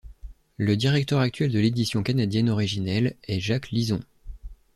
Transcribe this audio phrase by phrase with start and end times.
[0.57, 3.99] Le directeur actuel de l'édition canadienne originelle est Jacques Lison.